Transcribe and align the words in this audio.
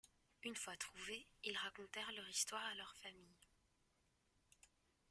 Une 0.41 0.55
fois 0.55 0.75
trouvés, 0.77 1.27
ils 1.43 1.55
racontèrent 1.55 2.11
leur 2.17 2.27
histoire 2.27 2.65
a 2.71 2.73
leur 2.73 2.91
famille. 2.95 3.37